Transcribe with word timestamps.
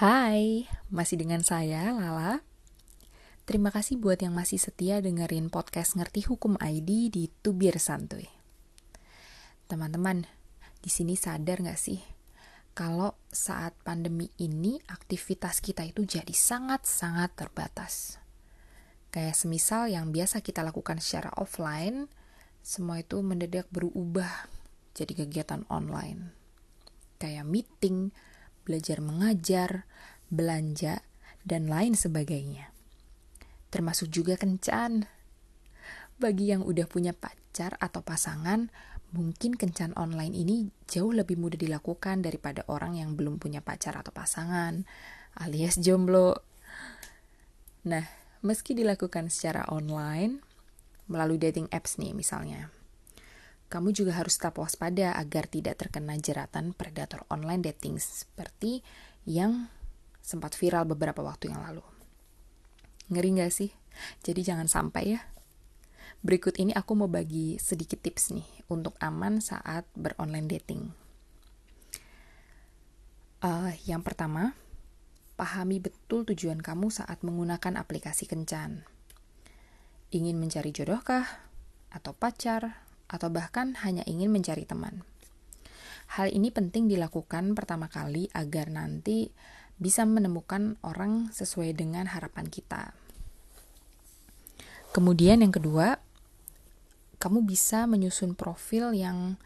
Hai, 0.00 0.64
masih 0.88 1.20
dengan 1.20 1.44
saya 1.44 1.92
Lala. 1.92 2.40
Terima 3.44 3.68
kasih 3.68 4.00
buat 4.00 4.16
yang 4.16 4.32
masih 4.32 4.56
setia 4.56 4.96
dengerin 5.04 5.52
podcast 5.52 5.92
Ngerti 5.92 6.24
Hukum 6.24 6.56
ID 6.56 7.12
di 7.12 7.28
Tubir 7.44 7.76
Santuy. 7.76 8.24
Teman-teman, 9.68 10.24
di 10.80 10.88
sini 10.88 11.20
sadar 11.20 11.60
gak 11.60 11.76
sih 11.76 12.00
kalau 12.72 13.12
saat 13.28 13.76
pandemi 13.84 14.32
ini 14.40 14.80
aktivitas 14.88 15.60
kita 15.60 15.84
itu 15.84 16.08
jadi 16.08 16.32
sangat-sangat 16.32 17.36
terbatas. 17.36 18.16
Kayak 19.12 19.36
semisal 19.36 19.92
yang 19.92 20.16
biasa 20.16 20.40
kita 20.40 20.64
lakukan 20.64 20.96
secara 21.04 21.28
offline, 21.36 22.08
semua 22.64 23.04
itu 23.04 23.20
mendadak 23.20 23.68
berubah 23.68 24.48
jadi 24.96 25.12
kegiatan 25.12 25.68
online. 25.68 26.32
Kayak 27.20 27.44
meeting, 27.44 28.16
belajar 28.70 29.02
mengajar, 29.02 29.90
belanja, 30.30 31.02
dan 31.42 31.66
lain 31.66 31.98
sebagainya. 31.98 32.70
Termasuk 33.74 34.06
juga 34.14 34.38
kencan. 34.38 35.10
Bagi 36.22 36.54
yang 36.54 36.62
udah 36.62 36.86
punya 36.86 37.10
pacar 37.10 37.74
atau 37.82 38.06
pasangan, 38.06 38.70
mungkin 39.10 39.58
kencan 39.58 39.90
online 39.98 40.38
ini 40.38 40.70
jauh 40.86 41.10
lebih 41.10 41.34
mudah 41.34 41.58
dilakukan 41.58 42.22
daripada 42.22 42.62
orang 42.70 42.94
yang 42.94 43.18
belum 43.18 43.42
punya 43.42 43.58
pacar 43.58 43.98
atau 43.98 44.14
pasangan, 44.14 44.86
alias 45.34 45.82
jomblo. 45.82 46.38
Nah, 47.90 48.06
meski 48.46 48.78
dilakukan 48.78 49.34
secara 49.34 49.66
online, 49.66 50.38
melalui 51.10 51.42
dating 51.42 51.66
apps 51.74 51.98
nih 51.98 52.14
misalnya, 52.14 52.70
kamu 53.70 53.94
juga 53.94 54.18
harus 54.18 54.34
tetap 54.34 54.58
waspada 54.58 55.14
agar 55.14 55.46
tidak 55.46 55.78
terkena 55.78 56.18
jeratan 56.18 56.74
predator 56.74 57.22
online 57.30 57.62
dating 57.62 58.02
seperti 58.02 58.82
yang 59.22 59.70
sempat 60.18 60.58
viral 60.58 60.90
beberapa 60.90 61.22
waktu 61.22 61.54
yang 61.54 61.62
lalu. 61.62 61.86
Ngeri 63.14 63.30
gak 63.38 63.54
sih? 63.54 63.70
Jadi 64.26 64.42
jangan 64.42 64.66
sampai 64.66 65.14
ya. 65.14 65.20
Berikut 66.20 66.58
ini 66.58 66.74
aku 66.74 66.98
mau 66.98 67.06
bagi 67.08 67.56
sedikit 67.62 68.02
tips 68.02 68.34
nih 68.34 68.48
untuk 68.68 68.98
aman 68.98 69.38
saat 69.38 69.86
beronline 69.94 70.50
dating. 70.50 70.90
Uh, 73.40 73.72
yang 73.88 74.04
pertama, 74.04 74.52
pahami 75.40 75.80
betul 75.80 76.28
tujuan 76.28 76.60
kamu 76.60 76.92
saat 76.92 77.24
menggunakan 77.24 77.80
aplikasi 77.80 78.28
kencan. 78.28 78.84
Ingin 80.12 80.36
mencari 80.36 80.74
jodohkah? 80.74 81.24
Atau 81.88 82.12
pacar? 82.12 82.89
Atau 83.10 83.26
bahkan 83.28 83.74
hanya 83.82 84.06
ingin 84.06 84.30
mencari 84.30 84.62
teman. 84.62 85.02
Hal 86.14 86.30
ini 86.30 86.54
penting 86.54 86.86
dilakukan 86.86 87.58
pertama 87.58 87.90
kali 87.90 88.30
agar 88.34 88.70
nanti 88.70 89.30
bisa 89.78 90.06
menemukan 90.06 90.78
orang 90.86 91.34
sesuai 91.34 91.74
dengan 91.74 92.06
harapan 92.10 92.46
kita. 92.46 92.94
Kemudian 94.90 95.42
yang 95.42 95.54
kedua, 95.54 96.02
kamu 97.22 97.46
bisa 97.46 97.86
menyusun 97.86 98.34
profil 98.34 98.90
yang 98.90 99.38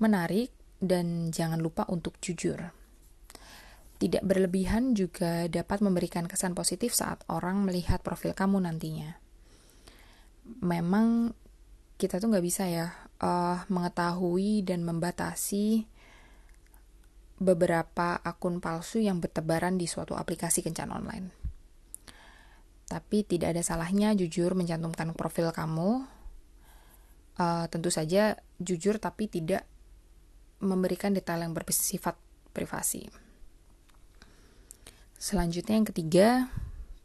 menarik 0.00 0.52
dan 0.80 1.28
jangan 1.32 1.60
lupa 1.60 1.84
untuk 1.92 2.16
jujur. 2.24 2.72
Tidak 3.96 4.24
berlebihan 4.24 4.92
juga 4.92 5.48
dapat 5.48 5.80
memberikan 5.80 6.28
kesan 6.28 6.52
positif 6.52 6.92
saat 6.92 7.24
orang 7.28 7.64
melihat 7.64 8.00
profil 8.00 8.36
kamu 8.36 8.64
nantinya. 8.64 9.16
Memang 10.64 11.32
kita 11.96 12.20
tuh 12.20 12.28
nggak 12.28 12.44
bisa 12.44 12.68
ya 12.68 12.92
uh, 13.20 13.64
mengetahui 13.68 14.64
dan 14.66 14.84
membatasi 14.84 15.88
beberapa 17.36 18.16
akun 18.24 18.64
palsu 18.64 19.04
yang 19.04 19.20
bertebaran 19.20 19.76
di 19.76 19.84
suatu 19.84 20.16
aplikasi 20.16 20.64
kencan 20.64 20.88
online. 20.88 21.28
Tapi 22.86 23.26
tidak 23.26 23.58
ada 23.58 23.62
salahnya 23.66 24.14
jujur 24.16 24.56
mencantumkan 24.56 25.12
profil 25.12 25.52
kamu. 25.52 26.06
Uh, 27.36 27.68
tentu 27.68 27.92
saja 27.92 28.40
jujur 28.56 28.96
tapi 28.96 29.28
tidak 29.28 29.68
memberikan 30.64 31.12
detail 31.12 31.44
yang 31.44 31.52
bersifat 31.52 32.16
privasi. 32.56 33.12
Selanjutnya 35.20 35.76
yang 35.76 35.88
ketiga, 35.88 36.28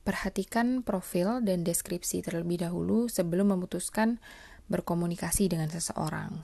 perhatikan 0.08 0.88
profil 0.88 1.44
dan 1.44 1.68
deskripsi 1.68 2.24
terlebih 2.24 2.64
dahulu 2.64 3.12
sebelum 3.12 3.52
memutuskan 3.56 4.24
berkomunikasi 4.72 5.52
dengan 5.52 5.68
seseorang. 5.68 6.40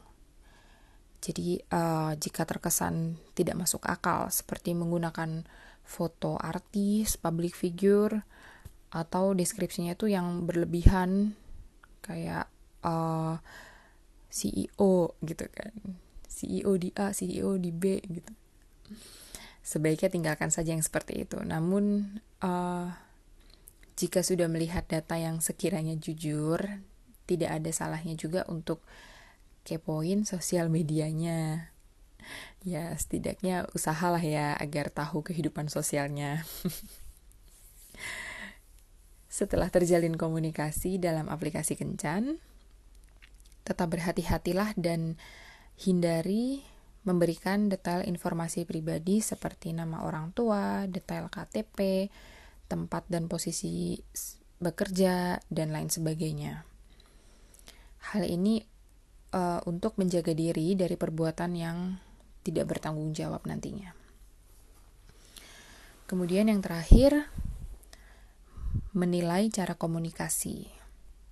Jadi, 1.18 1.58
uh, 1.74 2.14
jika 2.14 2.46
terkesan 2.46 3.18
tidak 3.34 3.58
masuk 3.58 3.82
akal, 3.90 4.30
seperti 4.30 4.78
menggunakan 4.78 5.48
foto 5.82 6.38
artis, 6.38 7.18
public 7.18 7.58
figure, 7.58 8.22
atau 8.94 9.34
deskripsinya 9.34 9.98
itu 9.98 10.12
yang 10.12 10.46
berlebihan, 10.46 11.34
kayak 12.06 12.48
uh, 12.86 13.36
eh, 13.36 13.36
CEO 14.32 15.18
gitu 15.26 15.46
kan, 15.52 15.74
CEO 16.30 16.72
di 16.78 16.90
A, 16.96 17.12
CEO 17.12 17.58
di 17.58 17.72
B 17.74 18.00
gitu. 18.04 18.32
Sebaiknya 19.66 20.08
tinggalkan 20.08 20.48
saja 20.48 20.72
yang 20.72 20.86
seperti 20.86 21.28
itu. 21.28 21.36
Namun, 21.44 22.16
uh, 22.40 22.88
jika 23.98 24.22
sudah 24.22 24.48
melihat 24.48 24.86
data 24.88 25.18
yang 25.18 25.42
sekiranya 25.42 25.98
jujur 25.98 26.62
tidak 27.28 27.60
ada 27.62 27.72
salahnya 27.76 28.16
juga 28.16 28.48
untuk 28.48 28.80
kepoin 29.68 30.24
sosial 30.24 30.72
medianya. 30.72 31.72
Ya, 32.64 32.96
setidaknya 32.96 33.68
usahalah 33.76 34.24
ya 34.24 34.56
agar 34.56 34.92
tahu 34.92 35.28
kehidupan 35.28 35.68
sosialnya. 35.68 36.48
Setelah 39.38 39.70
terjalin 39.70 40.18
komunikasi 40.18 40.98
dalam 40.98 41.30
aplikasi 41.30 41.78
Kencan, 41.78 42.42
tetap 43.68 43.92
berhati-hatilah 43.92 44.74
dan 44.80 45.20
hindari 45.78 46.66
memberikan 47.08 47.72
detail 47.72 48.04
informasi 48.04 48.68
pribadi 48.68 49.24
seperti 49.24 49.72
nama 49.72 50.04
orang 50.04 50.36
tua, 50.36 50.84
detail 50.92 51.32
KTP, 51.32 52.12
tempat 52.68 53.08
dan 53.08 53.32
posisi 53.32 53.96
bekerja, 54.60 55.40
dan 55.48 55.72
lain 55.72 55.88
sebagainya. 55.88 56.67
Hal 58.14 58.24
ini 58.24 58.64
uh, 59.36 59.60
untuk 59.68 60.00
menjaga 60.00 60.32
diri 60.32 60.78
dari 60.80 60.96
perbuatan 60.96 61.52
yang 61.58 62.00
tidak 62.48 62.72
bertanggung 62.72 63.12
jawab 63.12 63.44
nantinya. 63.44 63.92
Kemudian 66.08 66.48
yang 66.48 66.64
terakhir, 66.64 67.28
menilai 68.96 69.52
cara 69.52 69.76
komunikasi. 69.76 70.72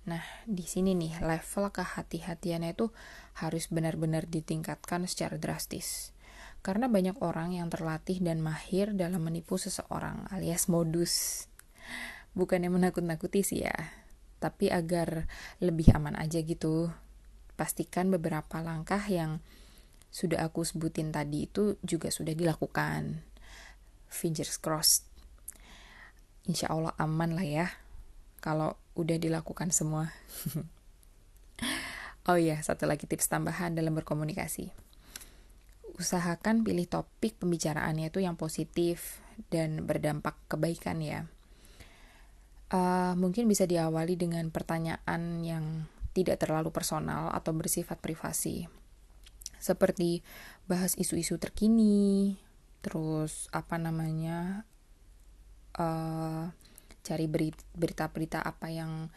Nah, 0.06 0.22
di 0.44 0.62
sini 0.68 0.92
nih 0.92 1.24
level 1.24 1.72
kehati-hatiannya 1.72 2.76
itu 2.76 2.92
harus 3.40 3.72
benar-benar 3.72 4.28
ditingkatkan 4.28 5.08
secara 5.08 5.40
drastis. 5.40 6.12
Karena 6.60 6.86
banyak 6.92 7.18
orang 7.24 7.56
yang 7.56 7.72
terlatih 7.72 8.20
dan 8.20 8.44
mahir 8.44 8.92
dalam 8.92 9.24
menipu 9.24 9.56
seseorang 9.56 10.28
alias 10.28 10.68
modus. 10.68 11.46
Bukannya 12.36 12.68
menakut-nakuti 12.68 13.40
sih 13.40 13.64
ya, 13.64 13.74
tapi 14.36 14.68
agar 14.68 15.28
lebih 15.58 15.92
aman 15.96 16.14
aja 16.16 16.40
gitu 16.44 16.92
pastikan 17.56 18.12
beberapa 18.12 18.60
langkah 18.60 19.00
yang 19.08 19.40
sudah 20.12 20.48
aku 20.48 20.64
sebutin 20.64 21.12
tadi 21.12 21.48
itu 21.48 21.76
juga 21.84 22.08
sudah 22.08 22.32
dilakukan. 22.32 23.20
Fingers 24.06 24.56
crossed. 24.56 25.04
Insya 26.46 26.70
Allah 26.70 26.94
aman 26.96 27.34
lah 27.34 27.44
ya 27.44 27.66
kalau 28.40 28.78
udah 28.94 29.16
dilakukan 29.18 29.72
semua. 29.72 30.12
Oh 32.26 32.34
iya 32.34 32.58
satu 32.58 32.90
lagi 32.90 33.06
tips 33.06 33.30
tambahan 33.30 33.78
dalam 33.78 33.94
berkomunikasi. 33.94 34.74
Usahakan 35.94 36.66
pilih 36.66 36.82
topik 36.90 37.38
pembicaraannya 37.38 38.10
itu 38.10 38.18
yang 38.18 38.34
positif 38.34 39.22
dan 39.46 39.86
berdampak 39.86 40.34
kebaikan 40.50 40.98
ya 40.98 41.30
Uh, 42.66 43.14
mungkin 43.14 43.46
bisa 43.46 43.62
diawali 43.62 44.18
dengan 44.18 44.50
pertanyaan 44.50 45.46
yang 45.46 45.86
tidak 46.10 46.42
terlalu 46.42 46.74
personal 46.74 47.30
atau 47.30 47.54
bersifat 47.54 48.02
privasi. 48.02 48.66
Seperti 49.60 50.26
bahas 50.66 50.98
isu-isu 50.98 51.38
terkini, 51.38 52.34
terus 52.82 53.46
apa 53.54 53.78
namanya, 53.78 54.66
uh, 55.78 56.50
cari 57.06 57.26
berita-berita 57.76 58.42
apa 58.42 58.66
yang 58.72 59.12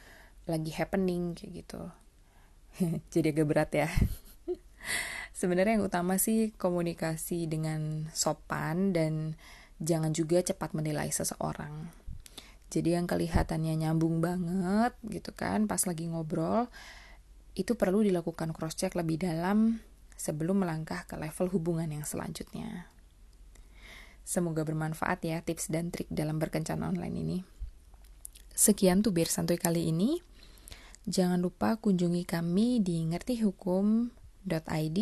lagi 0.45 0.69
happening 0.69 1.33
kayak 1.33 1.65
gitu. 1.65 1.81
Jadi 3.13 3.33
agak 3.33 3.47
berat 3.49 3.71
ya. 3.73 3.89
Sebenarnya 5.39 5.79
yang 5.79 5.87
utama 5.89 6.21
sih 6.21 6.53
komunikasi 6.53 7.49
dengan 7.49 8.11
sopan 8.13 8.93
dan 8.93 9.39
jangan 9.81 10.13
juga 10.13 10.43
cepat 10.43 10.75
menilai 10.75 11.09
seseorang 11.09 11.98
jadi 12.69 13.01
yang 13.01 13.09
kelihatannya 13.09 13.73
nyambung 13.81 14.21
banget 14.21 14.93
gitu 15.09 15.33
kan 15.33 15.65
pas 15.65 15.81
lagi 15.89 16.05
ngobrol 16.05 16.69
itu 17.57 17.75
perlu 17.75 18.05
dilakukan 18.05 18.53
cross 18.53 18.77
check 18.77 18.93
lebih 18.93 19.19
dalam 19.19 19.81
sebelum 20.15 20.63
melangkah 20.63 21.03
ke 21.09 21.15
level 21.19 21.47
hubungan 21.51 21.89
yang 21.91 22.05
selanjutnya. 22.07 22.87
Semoga 24.23 24.61
bermanfaat 24.61 25.25
ya 25.25 25.41
tips 25.41 25.73
dan 25.73 25.89
trik 25.89 26.05
dalam 26.13 26.37
berkencan 26.37 26.85
online 26.85 27.15
ini. 27.17 27.37
Sekian 28.53 29.01
tuh 29.01 29.15
biar 29.15 29.31
santuy 29.31 29.57
kali 29.57 29.89
ini. 29.89 30.21
Jangan 31.09 31.41
lupa 31.41 31.79
kunjungi 31.81 32.27
kami 32.27 32.83
di 32.83 33.01
ngertihukum.id 33.09 34.99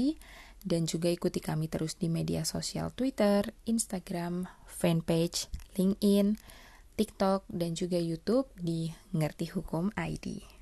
dan 0.64 0.82
juga 0.88 1.10
ikuti 1.12 1.44
kami 1.44 1.68
terus 1.68 2.00
di 2.00 2.08
media 2.08 2.48
sosial 2.48 2.94
Twitter, 2.96 3.52
Instagram, 3.68 4.48
fanpage, 4.70 5.52
LinkedIn, 5.76 6.40
TikTok, 6.98 7.46
dan 7.48 7.78
juga 7.78 8.02
YouTube 8.02 8.50
di 8.58 8.90
Ngerti 9.14 9.54
Hukum 9.54 9.94
ID. 9.94 10.57